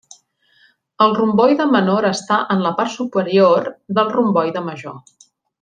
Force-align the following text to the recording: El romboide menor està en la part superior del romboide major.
El 1.05 1.13
romboide 1.19 1.67
menor 1.75 2.09
està 2.11 2.39
en 2.57 2.65
la 2.69 2.73
part 2.81 2.93
superior 2.97 3.71
del 3.99 4.13
romboide 4.19 4.69
major. 4.73 4.99